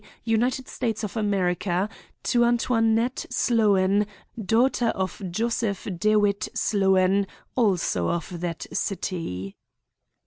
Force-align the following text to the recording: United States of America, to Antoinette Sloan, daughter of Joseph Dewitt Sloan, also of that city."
United 0.25 0.67
States 0.67 1.03
of 1.03 1.15
America, 1.15 1.87
to 2.23 2.43
Antoinette 2.43 3.27
Sloan, 3.29 4.07
daughter 4.43 4.87
of 4.95 5.21
Joseph 5.29 5.87
Dewitt 5.99 6.49
Sloan, 6.55 7.27
also 7.55 8.09
of 8.09 8.39
that 8.41 8.65
city." 8.73 9.57